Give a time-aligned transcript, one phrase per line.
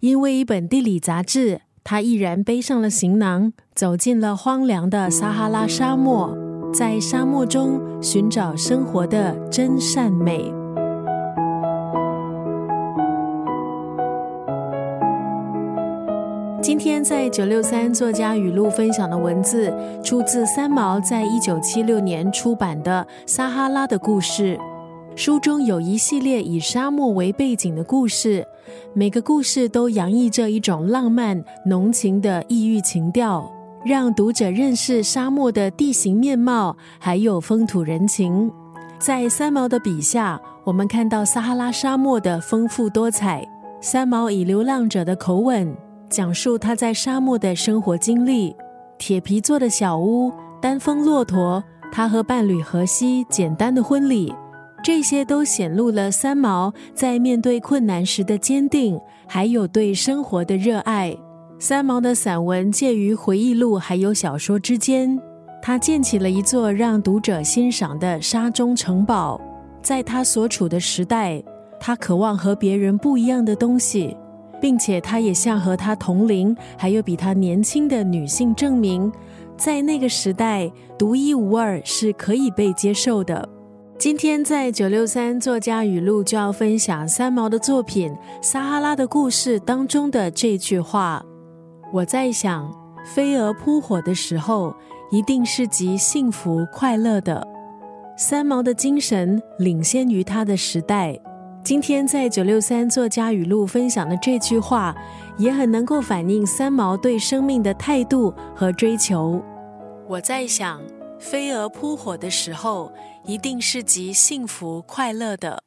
[0.00, 6.34] 因为一本地理杂志，他毅然背上了行囊，走进了荒凉的撒哈拉沙漠，
[6.72, 10.50] 在沙漠中寻找生活的真善美。
[16.62, 19.70] 今天在九六三作家语录分享的文字，
[20.02, 24.56] 出自三毛在一九七六年出版的《撒哈拉的故事》。
[25.16, 28.46] 书中有一系列以沙漠为背景的故事，
[28.94, 33.50] 每个故事都洋溢着一种浪漫浓情的异域情调，
[33.84, 38.50] 让读者认识沙漠的地形面貌，还有风土人情。
[38.98, 43.46] 在三毛的笔下，我们看到撒哈拉沙漠的丰富多彩。
[43.82, 45.74] 三毛以流浪者的口吻。
[46.08, 48.54] 讲述他在沙漠的生活经历，
[48.98, 54.34] 铁皮做的小屋，单峰骆驼，他和伴侣荷西简单的婚礼，
[54.82, 61.14] 这些都显露了三毛在面对困难时的坚定，还有对生活的热爱。
[61.58, 65.20] 三毛的散文介于回忆录还有小说之间，
[65.60, 69.40] 他建起了一座让读者欣赏的沙中城堡。
[69.82, 71.42] 在他所处的时代，
[71.78, 74.16] 他渴望和别人不一样的东西。
[74.60, 79.10] 并且，他也向和他同龄还有比他年轻的女性证明，
[79.56, 83.48] 在那个时代，独一无二是可以被接受的。
[84.00, 91.22] 今天在九六三作家语录就要分享三毛的作品《撒哈拉的故事》当中的这句话
[91.92, 94.74] ：“我在想，飞蛾扑火的时候，
[95.10, 97.46] 一定是极幸福快乐的。”
[98.16, 101.14] 三毛的精神领先于他的时代。
[101.62, 104.96] 今天在九六三作家语录分享的这句话，
[105.36, 109.42] 也很能够反映三毛对生命的态度和追求。
[110.08, 110.80] 我在想，
[111.20, 112.90] 飞蛾扑火的时候，
[113.24, 115.62] 一定是极幸福快乐的。